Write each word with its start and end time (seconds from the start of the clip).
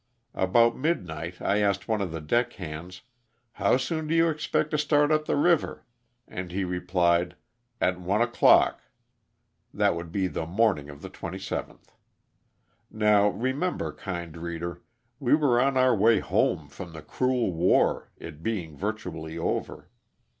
About 0.33 0.75
midnight 0.75 1.39
I 1.43 1.59
asked 1.59 1.87
one 1.87 2.01
of 2.01 2.11
the 2.11 2.21
deck 2.21 2.53
hands, 2.53 3.03
"How 3.51 3.77
soon 3.77 4.07
do 4.07 4.15
you 4.15 4.29
expect 4.29 4.71
to 4.71 4.79
start 4.79 5.11
up 5.11 5.25
the 5.25 5.35
river?" 5.35 5.85
and 6.27 6.51
he 6.51 6.63
replied, 6.63 7.35
''At 7.79 7.99
one 7.99 8.19
o'clock." 8.19 8.81
That 9.71 9.95
would 9.95 10.11
be 10.11 10.25
the 10.25 10.47
mornins: 10.47 10.89
of 10.89 11.01
the 11.03 11.09
27th. 11.11 11.89
Now, 12.89 13.29
remember, 13.29 13.93
kind 13.93 14.35
reader, 14.37 14.81
we 15.19 15.35
were 15.35 15.61
on 15.61 15.77
our 15.77 15.95
way 15.95 16.17
home 16.19 16.67
from 16.67 16.93
the 16.93 17.03
cruel 17.03 17.53
war, 17.53 18.09
it 18.17 18.41
being 18.41 18.75
virtually 18.75 19.37
over. 19.37 19.91